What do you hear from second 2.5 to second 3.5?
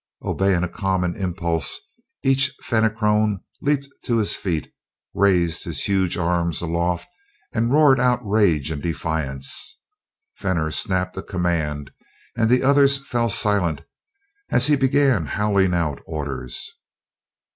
Fenachrone